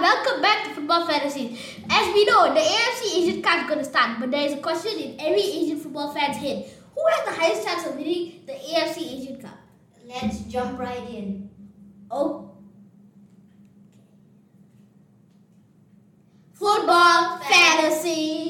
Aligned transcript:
welcome 0.00 0.40
back 0.40 0.64
to 0.64 0.74
Football 0.74 1.06
Fantasies. 1.06 1.58
As 1.90 2.14
we 2.14 2.24
know, 2.24 2.54
the 2.54 2.60
AFC 2.60 3.16
Asian 3.16 3.42
Cup 3.42 3.62
is 3.62 3.68
going 3.68 3.78
to 3.78 3.84
start, 3.84 4.20
but 4.20 4.30
there 4.30 4.46
is 4.46 4.52
a 4.52 4.58
question 4.58 4.92
in 4.98 5.20
every 5.20 5.42
Asian 5.42 5.78
football 5.78 6.12
fan's 6.12 6.36
head. 6.36 6.70
Who 6.94 7.04
has 7.10 7.24
the 7.26 7.40
highest 7.40 7.66
chance 7.66 7.86
of 7.86 7.96
winning 7.96 8.42
the 8.46 8.52
AFC 8.52 8.98
Asian 8.98 9.40
Cup? 9.40 9.58
Let's 10.04 10.40
jump 10.42 10.78
right 10.78 11.02
in. 11.10 11.50
Oh. 12.10 12.52
Football 16.54 17.38
Fantasy. 17.38 18.48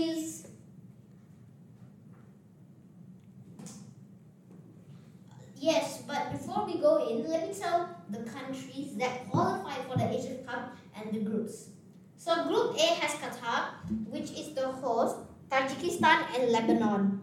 Yes, 5.61 6.03
but 6.07 6.33
before 6.33 6.65
we 6.67 6.79
go 6.79 7.09
in, 7.09 7.29
let 7.29 7.49
me 7.49 7.53
tell 7.53 7.89
the 8.11 8.19
countries 8.31 8.97
that 8.97 9.29
qualify 9.29 9.75
for 9.89 9.99
the 9.99 10.09
Asian 10.09 10.45
Cup 10.47 10.77
and 10.97 11.13
the 11.13 11.28
groups. 11.39 11.71
So 12.17 12.35
Group 12.45 12.77
A 12.77 12.89
has 13.01 13.13
Qatar, 13.23 13.79
which 14.11 14.31
is 14.33 14.55
the 14.55 14.69
host, 14.69 15.17
Tajikistan 15.51 16.27
and 16.35 16.51
Lebanon. 16.51 17.21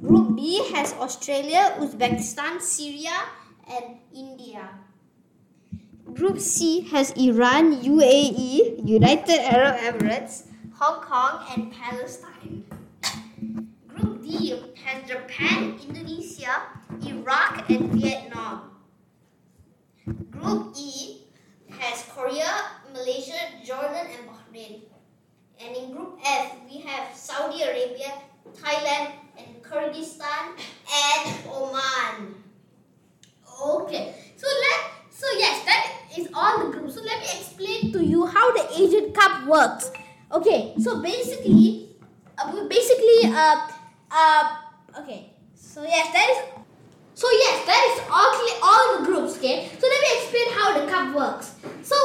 Group 0.00 0.36
B 0.36 0.62
has 0.72 0.94
Australia, 0.94 1.74
Uzbekistan, 1.78 2.60
Syria 2.60 3.26
and 3.66 3.98
India. 4.14 4.70
Group 6.14 6.38
C 6.38 6.82
has 6.92 7.10
Iran, 7.12 7.82
UAE, 7.82 8.86
United 8.86 9.40
Arab 9.42 9.76
Emirates, 9.82 10.46
Hong 10.78 11.02
Kong 11.02 11.44
and 11.52 11.72
Palestine. 11.72 12.64
Group 13.88 14.22
D 14.22 14.54
has 14.84 15.10
Japan, 15.10 15.74
Indonesia, 15.82 16.62
Iraq 17.02 17.68
and 17.68 17.90
Vietnam. 17.92 18.78
Group 20.30 20.72
E 20.78 21.26
has 21.68 22.06
Korea, 22.14 22.78
Malaysia, 22.98 23.38
Jordan 23.62 24.10
and 24.10 24.26
Bahrain. 24.26 24.82
And 25.62 25.70
in 25.74 25.94
Group 25.94 26.18
F 26.26 26.58
we 26.66 26.82
have 26.82 27.14
Saudi 27.14 27.62
Arabia, 27.62 28.10
Thailand 28.58 29.14
and 29.38 29.62
Kyrgyzstan 29.62 30.58
and 30.90 31.22
Oman. 31.46 32.34
Okay, 33.58 34.14
so 34.34 34.46
let 34.46 34.78
so 35.10 35.26
yes, 35.38 35.64
that 35.66 35.82
is 36.18 36.30
all 36.34 36.62
the 36.62 36.70
groups. 36.74 36.94
So 36.94 37.02
let 37.02 37.18
me 37.18 37.26
explain 37.38 37.92
to 37.92 38.04
you 38.04 38.26
how 38.26 38.50
the 38.54 38.66
Asian 38.78 39.12
Cup 39.12 39.46
works. 39.46 39.90
Okay, 40.30 40.74
so 40.78 41.02
basically, 41.02 41.90
uh, 42.38 42.50
basically, 42.66 43.30
uh, 43.30 43.66
uh, 44.10 44.42
okay. 45.02 45.34
So 45.54 45.82
yes, 45.82 46.10
that 46.14 46.26
is. 46.30 46.38
So 47.18 47.26
yes, 47.30 47.66
that 47.66 47.82
is 47.90 47.98
all 48.14 48.30
all 48.62 48.98
the 48.98 49.04
groups. 49.06 49.38
Okay. 49.38 49.68
So 49.78 49.86
let 49.86 50.00
me 50.06 50.10
explain 50.22 50.48
how 50.54 50.66
the 50.78 50.86
cup 50.86 51.14
works. 51.14 51.54
So 51.82 51.96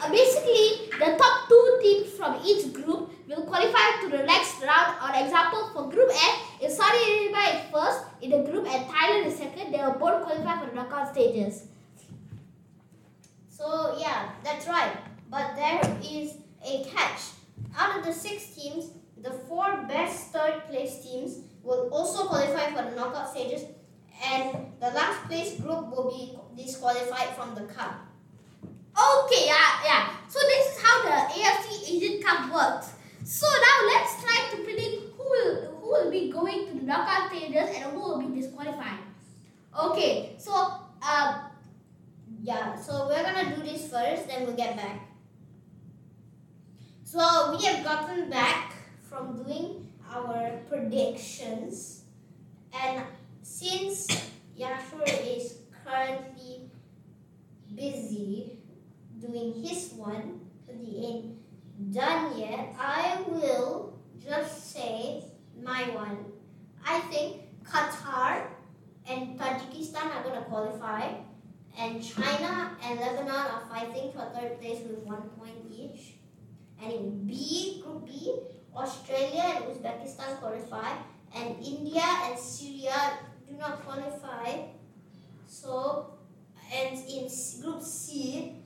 Uh, 0.00 0.10
basically, 0.10 0.90
the 0.98 1.16
top 1.16 1.48
two 1.48 1.78
teams 1.82 2.12
from 2.12 2.40
each 2.44 2.72
group 2.72 3.10
will 3.28 3.42
qualify 3.44 4.00
to 4.02 4.08
the 4.10 4.22
next 4.24 4.62
round. 4.62 4.98
For 5.00 5.24
example, 5.24 5.70
for 5.72 5.90
Group 5.90 6.10
A 6.10 6.68
Saudi 6.68 6.98
Arabia 6.98 7.60
is 7.60 7.70
first 7.72 8.00
in 8.20 8.30
the 8.30 8.50
group 8.50 8.66
and 8.66 8.86
Thailand 8.86 9.26
is 9.26 9.36
second, 9.36 9.72
they 9.72 9.78
will 9.78 9.92
both 9.92 10.24
qualify 10.24 10.60
for 10.60 10.70
the 10.70 10.74
knockout 10.74 11.12
stages. 11.12 11.68
So 13.48 13.96
yeah, 13.98 14.30
that's 14.44 14.66
right. 14.66 14.96
But 15.30 15.56
there 15.56 15.80
is 16.02 16.34
a 16.64 16.84
catch. 16.84 17.20
Out 17.78 17.98
of 17.98 18.04
the 18.04 18.12
six 18.12 18.54
teams, 18.54 18.90
the 19.22 19.30
four 19.30 19.84
best 19.88 20.32
third 20.32 20.62
place 20.68 21.02
teams 21.02 21.40
will 21.62 21.88
also 21.90 22.26
qualify 22.26 22.70
for 22.70 22.90
the 22.90 22.96
knockout 22.96 23.30
stages 23.30 23.64
and 24.24 24.72
the 24.80 24.90
last 24.90 25.26
place 25.26 25.58
group 25.60 25.90
will 25.90 26.10
be 26.10 26.62
disqualified 26.62 27.34
from 27.36 27.54
the 27.54 27.72
cup. 27.72 28.06
Okay, 28.96 29.44
yeah, 29.44 29.84
yeah. 29.84 30.08
So 30.26 30.40
this 30.40 30.72
is 30.72 30.82
how 30.82 31.02
the 31.04 31.32
AFC 31.34 31.92
Asian 31.92 32.22
Cup 32.22 32.52
works. 32.52 32.94
So 33.24 33.46
now 33.46 33.76
let's 33.92 34.22
try 34.22 34.48
to 34.52 34.56
predict 34.64 35.12
who 35.16 35.22
will 35.22 35.76
who 35.80 35.86
will 35.90 36.10
be 36.10 36.30
going 36.32 36.66
to 36.68 36.74
the 36.74 36.82
knockout 36.82 37.28
stages 37.28 37.76
and 37.76 37.92
who 37.92 38.00
will 38.00 38.22
be 38.22 38.40
disqualified. 38.40 39.00
Okay, 39.78 40.36
so 40.38 40.80
uh, 41.02 41.38
yeah, 42.42 42.74
so 42.74 43.06
we're 43.08 43.22
gonna 43.22 43.54
do 43.54 43.62
this 43.62 43.90
first, 43.90 44.28
then 44.28 44.46
we'll 44.46 44.56
get 44.56 44.76
back. 44.76 45.00
So 47.04 47.54
we 47.54 47.64
have 47.66 47.84
gotten 47.84 48.30
back 48.30 48.72
from 49.02 49.42
doing 49.42 49.92
our 50.10 50.58
predictions, 50.68 52.04
and 52.72 53.02
since 53.42 54.30
Yashur 54.58 55.04
is 55.04 55.58
currently 55.84 56.70
busy 57.74 58.55
doing 59.20 59.54
his 59.62 59.92
one, 59.94 60.40
he 60.86 61.06
ain't 61.06 61.92
done 61.92 62.38
yet, 62.38 62.74
I 62.78 63.18
will 63.26 63.98
just 64.22 64.72
say 64.72 65.24
my 65.62 65.82
one. 65.94 66.32
I 66.84 67.00
think 67.00 67.42
Qatar 67.64 68.46
and 69.08 69.38
Tajikistan 69.38 70.14
are 70.14 70.22
going 70.22 70.36
to 70.36 70.48
qualify, 70.48 71.12
and 71.78 72.02
China 72.02 72.76
and 72.82 73.00
Lebanon 73.00 73.30
are 73.30 73.62
fighting 73.68 74.12
for 74.12 74.30
third 74.34 74.60
place 74.60 74.80
with 74.86 74.98
one 75.00 75.22
point 75.38 75.56
each. 75.70 76.14
And 76.82 76.92
in 76.92 77.26
B, 77.26 77.82
Group 77.84 78.06
B, 78.06 78.38
Australia 78.74 79.56
and 79.56 79.64
Uzbekistan 79.64 80.38
qualify, 80.38 80.96
and 81.34 81.56
India 81.64 82.04
and 82.24 82.38
Syria 82.38 83.18
do 83.48 83.56
not 83.56 83.84
qualify. 83.84 84.68
So, 85.46 86.18
and 86.72 86.98
in 87.08 87.28
Group 87.62 87.82
C, 87.82 88.56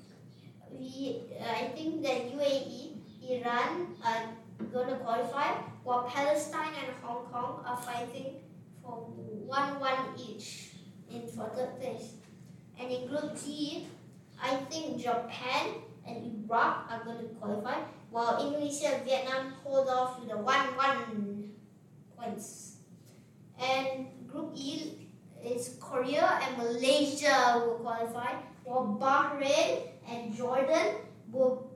we 0.80 1.20
uh, 1.36 1.44
I 1.44 1.68
think 1.76 2.02
that 2.02 2.32
UAE, 2.32 2.96
Iran 3.20 3.92
are 4.00 4.32
going 4.72 4.88
to 4.88 4.96
qualify, 4.96 5.60
while 5.84 6.08
Palestine 6.08 6.72
and 6.80 6.96
Hong 7.02 7.28
Kong 7.28 7.62
are 7.66 7.76
fighting 7.76 8.40
for 8.82 9.12
one-one 9.44 10.16
each 10.16 10.72
in 11.12 11.28
for 11.28 11.52
third 11.52 11.78
place. 11.78 12.16
And 12.80 12.90
in 12.90 13.08
Group 13.08 13.36
D, 13.36 13.86
I 14.40 14.56
think 14.72 15.02
Japan 15.02 15.84
and 16.08 16.48
Iraq 16.48 16.88
are 16.90 17.04
going 17.04 17.28
to 17.28 17.34
qualify, 17.36 17.84
while 18.10 18.40
Indonesia 18.40 18.96
and 18.96 19.04
Vietnam 19.04 19.52
hold 19.62 19.88
off 19.88 20.18
with 20.18 20.30
the 20.30 20.38
one-one 20.38 21.52
points. 22.16 22.80
And 23.60 24.08
Group 24.26 24.52
E 24.56 25.08
is 25.44 25.76
Korea 25.78 26.40
and 26.40 26.56
Malaysia 26.56 27.60
will 27.60 27.84
qualify, 27.84 28.40
while 28.64 28.96
Bahrain 28.96 29.89
and 30.10 30.34
Jordan 30.34 30.96
will 31.30 31.70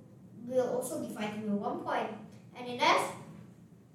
will 0.46 0.76
also 0.76 1.00
be 1.00 1.14
fighting 1.14 1.50
with 1.50 1.60
one 1.60 1.80
point. 1.80 2.10
And 2.56 2.68
in 2.68 2.80
F, 2.80 3.12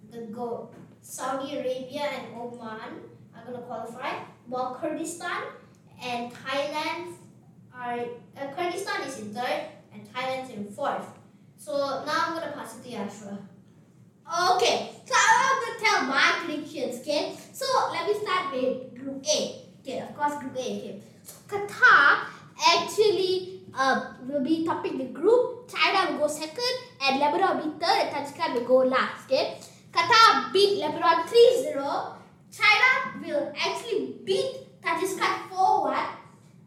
the 0.09 0.21
go 0.21 0.69
Saudi 1.01 1.57
Arabia 1.57 2.01
and 2.01 2.35
Oman 2.35 2.91
are 3.35 3.43
going 3.45 3.57
to 3.57 3.65
qualify, 3.65 4.23
while 4.47 4.75
Kyrgyzstan 4.81 5.43
and 6.01 6.31
Thailand 6.33 7.13
are 7.73 7.99
uh, 7.99 8.47
Kyrgyzstan 8.55 9.07
is 9.07 9.19
in 9.19 9.33
third 9.33 9.61
and 9.93 10.13
Thailand's 10.13 10.49
in 10.51 10.65
fourth. 10.71 11.07
So 11.57 11.73
now 12.05 12.25
I'm 12.27 12.33
going 12.35 12.47
to 12.47 12.57
pass 12.57 12.77
it 12.77 12.83
to 12.83 12.89
Yashra. 12.89 13.37
Okay, 14.55 14.91
so 15.05 15.15
I'm 15.17 15.59
going 15.59 15.79
to 15.79 15.85
tell 15.85 16.03
my 16.03 16.41
predictions, 16.45 17.01
okay? 17.01 17.35
So 17.51 17.65
let 17.91 18.07
me 18.07 18.13
start 18.13 18.53
with 18.53 18.95
Group 18.95 19.25
A. 19.25 19.65
Okay, 19.81 19.99
of 19.99 20.15
course, 20.15 20.39
Group 20.39 20.55
A. 20.55 20.59
Okay. 20.59 21.01
So 21.23 21.35
Qatar 21.47 22.27
actually 22.75 23.58
uh, 23.79 24.11
will 24.27 24.43
be 24.43 24.65
topping 24.65 24.97
the 24.97 25.05
group. 25.05 25.71
China 25.71 26.11
will 26.11 26.19
go 26.19 26.27
second, 26.27 26.75
and 27.01 27.19
Lebanon 27.19 27.57
will 27.57 27.71
be 27.71 27.79
third, 27.79 28.11
and 28.11 28.11
Tajikistan 28.11 28.53
will 28.53 28.67
go 28.67 28.77
last. 28.83 29.25
Okay. 29.25 29.57
Qatar 29.91 30.51
beat 30.51 30.77
Lebanon 30.79 31.23
3-0. 31.25 31.73
China 32.51 32.89
will 33.23 33.53
actually 33.55 34.19
beat 34.25 34.67
Tajikistan 34.83 35.47
4-1. 35.49 35.95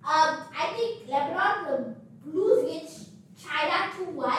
Um, 0.03 0.31
I 0.57 0.73
think 0.75 1.07
Lebanon 1.07 1.55
will 1.69 1.97
lose 2.33 2.65
against 2.65 3.11
China 3.39 3.93
2-1. 3.93 4.33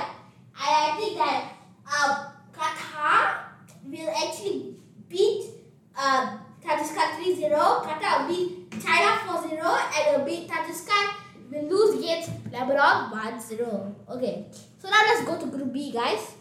And 0.57 0.73
I 0.81 0.95
think 0.97 1.17
that 1.17 1.53
um, 1.87 2.11
Qatar 2.51 3.53
will 3.85 4.09
actually 4.09 4.75
beat 5.07 5.45
uh, 5.95 6.37
Tajikistan 6.59 7.21
3-0. 7.21 7.53
Qatar 7.85 8.27
will 8.27 8.35
beat 8.35 8.71
China 8.81 9.21
4-0 9.29 9.61
and 9.61 10.17
will 10.17 10.25
beat 10.25 10.49
Tajikistan 10.49 11.22
will 11.53 11.69
lose 11.69 11.99
against 11.99 12.31
Lebanon 12.51 13.13
1-0. 13.13 14.09
Okay, 14.09 14.45
so 14.79 14.89
now 14.89 15.01
let's 15.05 15.23
go 15.25 15.39
to 15.39 15.45
Group 15.45 15.71
B, 15.71 15.91
guys. 15.91 16.33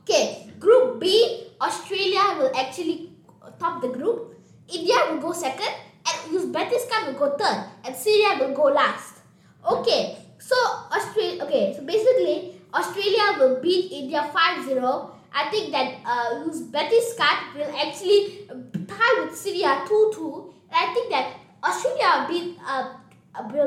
Okay, 0.00 0.52
Group 0.60 1.00
B, 1.00 1.48
Australia 1.60 2.36
will 2.36 2.52
actually 2.54 3.14
top 3.58 3.80
the 3.80 3.88
group. 3.88 4.36
India 4.68 4.96
will 5.10 5.20
go 5.20 5.32
second 5.32 5.72
and 6.04 6.16
Uzbekistan 6.32 7.06
will 7.06 7.18
go 7.18 7.36
third 7.36 7.64
and 7.84 7.94
Syria 7.96 8.36
will 8.40 8.54
go 8.54 8.64
last. 8.64 9.20
Okay, 9.64 10.16
so 10.38 10.56
Australia, 10.92 11.44
okay, 11.44 11.72
so 11.76 11.84
basically 11.84 12.60
Australia 12.72 13.38
will 13.38 13.60
beat 13.60 13.92
India 13.92 14.28
5-0. 14.28 15.10
I 15.32 15.50
think 15.50 15.72
that 15.72 15.98
uh, 16.04 16.44
Uzbekistan 16.46 17.56
will 17.56 17.72
actually 17.76 18.46
tie 18.86 19.24
with 19.24 19.36
Syria 19.36 19.84
2-2. 19.88 20.52
And 20.70 20.76
I 20.76 20.94
think 20.94 21.10
that 21.10 21.26
Australia 21.64 22.08
will 22.20 22.28
beat 22.28 22.58
uh, 22.66 22.92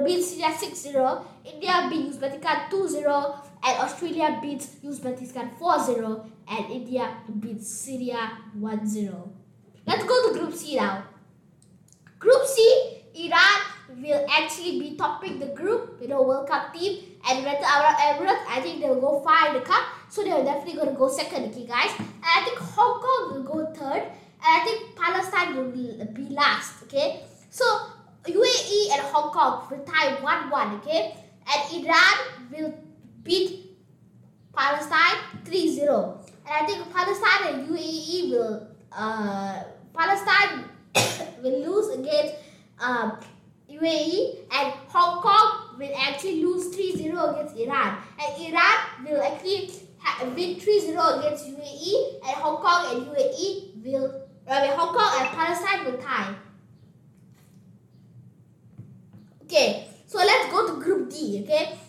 beats 0.06 0.32
Syria 0.32 0.54
6-0, 0.56 1.26
India 1.46 1.88
beats 1.90 2.18
Uzbekistan 2.18 2.70
2-0, 2.70 3.04
and 3.64 3.78
Australia 3.84 4.40
beats 4.42 4.80
Uzbekistan 4.84 5.52
4-0, 5.60 6.26
and 6.48 6.72
India 6.72 7.18
beats 7.40 7.68
Syria 7.68 8.32
1-0. 8.58 9.30
Let's 9.86 10.04
go 10.04 10.28
to 10.28 10.40
Group 10.40 10.54
C 10.54 10.76
now. 10.76 11.04
Group 12.20 12.46
C, 12.46 13.04
Iran 13.16 13.60
will 14.04 14.26
actually 14.30 14.80
be 14.80 14.96
topping 14.96 15.40
the 15.40 15.48
group, 15.48 15.98
you 16.02 16.08
know, 16.08 16.22
World 16.22 16.48
Cup 16.48 16.74
team, 16.74 17.04
and 17.28 17.40
United 17.40 17.64
Arab 17.64 17.98
Emirates, 17.98 18.44
I 18.48 18.62
think 18.62 18.82
they 18.82 18.88
will 18.88 19.02
go 19.02 19.20
far 19.20 19.48
in 19.50 19.54
the 19.56 19.62
cup, 19.62 19.84
so 20.10 20.24
they're 20.24 20.44
definitely 20.44 20.76
going 20.76 20.90
to 20.90 20.96
go 20.96 21.10
second, 21.10 21.52
okay, 21.52 21.66
guys. 21.66 21.92
And 22.00 22.24
I 22.24 22.44
think 22.46 22.58
Hong 22.58 23.02
Kong 23.02 23.34
will 23.34 23.44
go 23.44 23.74
third, 23.74 24.04
and 24.04 24.48
I 24.48 24.64
think 24.64 24.96
Palestine 24.96 25.56
will 25.56 25.72
be 25.72 26.28
last, 26.30 26.84
okay. 26.84 27.24
So 27.50 27.66
UAE 28.28 28.92
and 28.94 29.02
Hong 29.14 29.32
Kong 29.32 29.68
will 29.70 29.84
tie 29.86 30.16
1-1, 30.22 30.78
okay, 30.80 31.16
and 31.48 31.86
Iran 31.86 32.16
will 32.52 32.74
beat 33.24 33.78
Palestine 34.56 35.44
3-0, 35.46 35.84
and 36.46 36.54
I 36.54 36.66
think 36.66 36.94
Palestine 36.94 37.42
and 37.54 37.70
UAE 37.70 38.32
will 38.32 38.68
uh, 38.92 39.64
Palestine 39.94 40.66
will 41.44 41.60
lose 41.62 41.98
against 41.98 42.36
um, 42.80 43.18
UAE 43.70 44.48
and 44.52 44.74
Hong 44.88 45.22
Kong 45.22 45.78
will 45.78 45.94
actually 45.98 46.44
lose 46.44 46.74
3-0 46.76 47.34
against 47.34 47.56
Iran. 47.58 47.98
And 48.20 48.30
Iran 48.42 48.78
will 49.06 49.22
actually 49.22 49.72
win 50.36 50.56
3-0 50.56 51.20
against 51.20 51.46
UAE 51.46 52.24
and 52.24 52.36
Hong 52.42 52.58
Kong 52.58 52.96
and 52.96 53.08
UAE 53.08 53.84
will, 53.84 54.22
I 54.50 54.68
mean 54.68 54.78
Hong 54.78 54.96
Kong 54.96 55.12
and 55.20 55.30
Palestine 55.30 55.86
will 55.86 56.02
tie. 56.02 56.34
Okay, 59.48 59.88
so 60.06 60.18
let's 60.18 60.52
go 60.52 60.68
to 60.68 60.84
Group 60.84 61.10
D, 61.10 61.40
okay? 61.46 61.80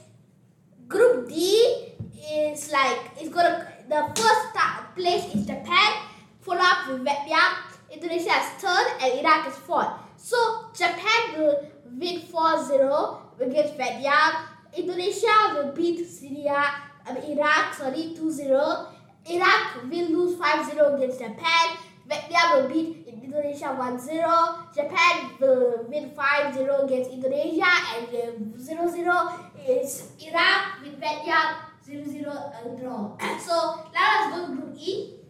Group 0.86 1.28
D 1.28 1.90
is 2.30 2.70
like, 2.70 3.00
it's 3.18 3.34
gonna, 3.34 3.66
the 3.88 4.06
first 4.14 4.54
place 4.94 5.34
is 5.34 5.44
Japan, 5.44 6.06
followed 6.40 6.62
up 6.62 6.86
with 6.86 7.02
Vietnam, 7.02 7.58
Indonesia 7.90 8.30
is 8.30 8.62
third 8.62 8.86
and 9.02 9.18
Iraq 9.18 9.48
is 9.48 9.56
fourth. 9.66 9.90
So 10.16 10.70
Japan 10.72 11.34
will 11.34 11.66
win 11.98 12.22
4-0 12.30 13.40
against 13.40 13.74
Vietnam. 13.74 14.46
Indonesia 14.76 15.58
will 15.58 15.72
beat 15.74 16.06
Syria, 16.06 16.62
I 17.04 17.12
mean 17.12 17.38
Iraq, 17.38 17.74
sorry, 17.74 18.14
2-0. 18.14 18.86
Iraq 19.34 19.82
will 19.82 20.08
lose 20.14 20.38
5-0 20.38 20.94
against 20.94 21.18
Japan. 21.18 21.74
Vietnam 22.06 22.54
will 22.54 22.68
beat 22.70 22.97
Indonesia 23.28 23.76
1-0. 23.76 24.24
Japan 24.72 25.14
will 25.36 25.84
win 25.84 26.08
5-0 26.16 26.56
against 26.88 27.12
Indonesia 27.12 27.68
and 27.92 28.08
0-0 28.56 28.96
is 29.68 30.16
Iraq 30.16 30.80
with 30.80 30.96
Vietnam 30.96 31.60
0-0 31.84 32.24
and 32.24 32.68
draw. 32.80 33.12
so 33.44 33.84
now 33.92 34.08
let's 34.16 34.32
go 34.32 34.48
to 34.48 34.52
Group 34.56 34.72
E. 34.80 35.20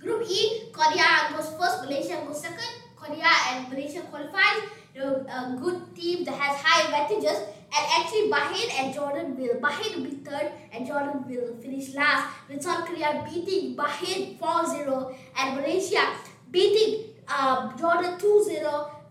Group 0.00 0.24
E, 0.24 0.72
Korea 0.72 1.28
goes 1.36 1.52
first, 1.60 1.84
Malaysia 1.84 2.24
goes 2.24 2.40
second. 2.40 2.72
Korea 2.96 3.28
and 3.52 3.68
Malaysia 3.68 4.00
qualifies. 4.08 4.64
A 4.96 5.56
good 5.60 5.92
team 5.92 6.24
that 6.24 6.40
has 6.40 6.56
high 6.56 6.88
advantages. 6.88 7.36
And 7.74 7.84
actually 8.00 8.30
Bahrain 8.30 8.68
and 8.80 8.94
Jordan 8.94 9.36
will, 9.36 9.60
Bahrain 9.60 9.96
will 9.96 10.04
be 10.08 10.16
third 10.24 10.52
and 10.72 10.86
Jordan 10.86 11.26
will 11.28 11.56
finish 11.60 11.92
last. 11.92 12.32
With 12.48 12.62
South 12.62 12.86
Korea 12.86 13.26
beating 13.28 13.76
Bahrain 13.76 14.38
4-0 14.38 15.16
and 15.36 15.56
Malaysia 15.56 16.06
beating 16.54 17.10
uh, 17.26 17.74
Jordan 17.74 18.14
2-0 18.14 18.62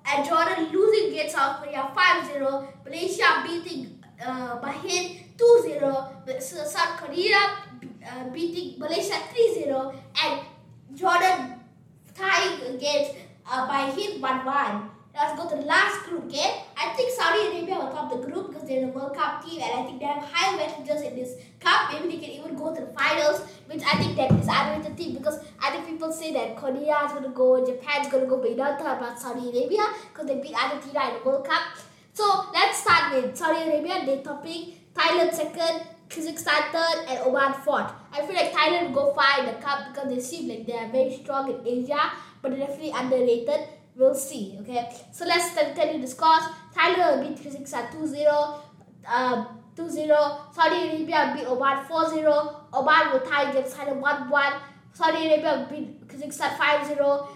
and 0.07 0.23
Jordan 0.23 0.71
losing 0.71 1.11
against 1.11 1.35
South 1.35 1.59
Korea 1.59 1.91
5-0. 1.91 2.39
Malaysia 2.87 3.43
beating 3.43 3.99
uh, 4.23 4.63
Bahrain 4.63 5.27
2-0. 5.35 6.39
South 6.39 6.95
Korea 7.03 7.59
uh, 8.07 8.23
beating 8.31 8.79
Malaysia 8.79 9.19
3-0 9.35 9.67
and 10.23 10.39
Jordan 10.95 11.59
tying 12.15 12.63
against 12.71 13.19
uh, 13.43 13.67
him 13.91 14.23
1-1. 14.23 14.92
Let's 15.15 15.39
go 15.39 15.47
to 15.47 15.55
the 15.55 15.61
last 15.61 16.05
group, 16.05 16.25
okay? 16.25 16.63
I 16.75 16.89
think 16.95 17.11
Saudi 17.11 17.45
Arabia 17.45 17.75
will 17.75 17.91
top 17.91 18.09
the 18.09 18.17
group 18.17 18.47
because 18.47 18.67
they're 18.67 18.87
the 18.87 18.91
World 18.91 19.15
Cup 19.15 19.45
team 19.45 19.61
and 19.61 19.71
I 19.71 19.85
think 19.85 19.99
they 19.99 20.05
have 20.05 20.23
high 20.23 20.53
advantages 20.53 21.03
in 21.03 21.15
this 21.15 21.35
cup. 21.59 21.93
Maybe 21.93 22.15
they 22.15 22.25
can 22.25 22.31
even 22.31 22.55
go 22.55 22.73
to 22.73 22.81
the 22.81 22.87
finals, 22.93 23.41
which 23.67 23.83
I 23.83 23.95
think 23.97 24.15
that 24.17 24.31
is 24.31 24.47
underrated 24.49 24.97
team 24.97 25.13
because 25.13 25.39
I 25.61 25.69
think 25.69 25.85
people 25.85 26.11
say 26.11 26.33
that 26.33 26.57
Korea 26.57 26.97
is 27.05 27.11
going 27.11 27.25
to 27.25 27.29
go, 27.29 27.63
Japan's 27.63 28.07
going 28.07 28.23
to 28.23 28.29
go, 28.29 28.37
but 28.37 28.49
you 28.49 28.55
don't 28.55 28.75
talk 28.79 28.97
about 28.97 29.19
Saudi 29.19 29.49
Arabia 29.51 29.85
because 30.11 30.25
they 30.25 30.41
beat 30.41 30.55
Argentina 30.55 31.09
in 31.09 31.13
the 31.19 31.29
World 31.29 31.45
Cup. 31.45 31.61
So 32.13 32.49
let's 32.51 32.79
start 32.79 33.13
with 33.13 33.37
Saudi 33.37 33.69
Arabia. 33.69 34.03
They're 34.07 34.23
topping 34.23 34.73
Thailand 34.95 35.31
second, 35.31 35.85
Kazakhstan 36.09 36.71
third 36.71 37.05
and 37.07 37.19
Oman 37.27 37.53
fourth. 37.61 37.91
I 38.11 38.25
feel 38.25 38.35
like 38.35 38.51
Thailand 38.51 38.87
will 38.87 39.13
go 39.13 39.13
far 39.13 39.41
in 39.41 39.45
the 39.45 39.61
cup 39.61 39.93
because 39.93 40.09
they 40.09 40.19
seem 40.19 40.49
like 40.49 40.65
they 40.65 40.73
are 40.73 40.89
very 40.89 41.13
strong 41.13 41.51
in 41.53 41.61
Asia, 41.67 42.01
but 42.41 42.49
they're 42.49 42.65
definitely 42.65 42.93
underrated. 42.95 43.69
We'll 43.95 44.15
see, 44.15 44.57
okay? 44.61 44.89
So 45.11 45.25
let's 45.25 45.55
you 45.55 46.01
the 46.01 46.07
scores. 46.07 46.43
Thailand 46.75 47.19
will 47.19 47.29
beat 47.29 47.43
Kazakhstan 47.43 47.91
2-0. 47.91 48.59
Um, 49.07 49.47
2-0. 49.75 50.53
Saudi 50.53 50.75
Arabia 50.87 51.33
beat 51.35 51.47
Oman 51.47 51.85
4-0. 51.85 52.55
Oman 52.73 53.11
will 53.11 53.19
tie 53.19 53.51
against 53.51 53.77
Thailand 53.77 54.01
1-1. 54.01 54.59
Saudi 54.93 55.27
Arabia 55.27 55.67
will 55.69 55.77
beat 55.77 56.07
Kazakhstan 56.07 56.57
5-0. 56.57 57.27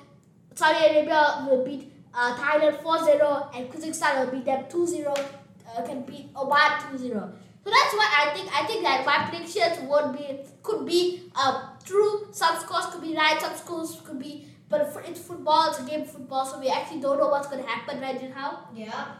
Saudi 0.56 0.86
Arabia 0.86 1.46
will 1.48 1.64
beat 1.64 1.92
uh, 2.14 2.36
Thailand 2.36 2.82
4-0 2.82 3.56
and 3.56 3.72
Kazakhstan 3.72 4.26
will 4.26 4.32
beat 4.32 4.46
them 4.46 4.64
2-0. 4.66 5.08
Uh, 5.08 5.82
can 5.84 6.02
beat 6.04 6.30
Oman 6.36 6.72
2-0. 6.92 7.34
So 7.68 7.72
that's 7.72 7.94
what 7.94 8.08
I 8.18 8.34
think. 8.34 8.50
I 8.56 8.66
think 8.66 8.84
that 8.84 9.06
my 9.06 9.30
predictions 9.30 9.90
would 9.90 10.18
be 10.18 10.40
could 10.64 10.86
be 10.86 11.30
uh, 11.36 11.76
true. 11.84 12.28
Some 12.32 12.56
scores 12.60 12.86
could 12.86 13.02
be 13.02 13.14
right. 13.14 13.40
Some 13.42 13.56
scores 13.58 14.02
could 14.06 14.20
be. 14.20 14.48
But 14.70 14.94
it's 15.08 15.22
football. 15.22 15.70
It's 15.70 15.80
a 15.80 15.84
game 15.84 16.02
of 16.02 16.12
football. 16.12 16.46
So 16.46 16.60
we 16.60 16.70
actually 16.70 17.00
don't 17.00 17.18
know 17.18 17.28
what's 17.28 17.48
going 17.48 17.64
to 17.64 17.70
happen, 17.70 18.02
right, 18.02 18.22
now. 18.36 18.68
Yeah. 18.76 19.16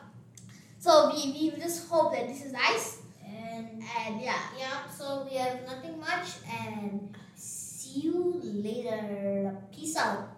So 0.80 1.10
we, 1.14 1.32
we 1.34 1.52
just 1.62 1.88
hope 1.90 2.14
that 2.14 2.28
this 2.28 2.44
is 2.46 2.52
nice. 2.52 3.00
And 3.26 3.82
And 4.08 4.22
yeah. 4.22 4.40
yeah, 4.58 4.88
so 4.88 5.28
we 5.30 5.38
have 5.38 5.66
nothing 5.66 6.00
much 6.00 6.38
and 6.50 7.16
see 7.36 8.02
you 8.02 8.40
later. 8.44 9.56
Peace 9.72 9.98
out. 9.98 10.37